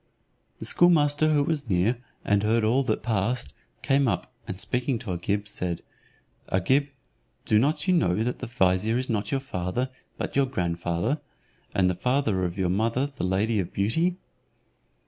[0.57, 3.53] The schoolmaster who was near, and heard all that passed,
[3.83, 5.83] came up, and speaking to Agib, said,
[6.49, 6.87] "Agib,
[7.45, 11.21] do not you know that the vizier is not your father, but your grandfather,
[11.75, 14.17] and the father of your mother the lady of beauty?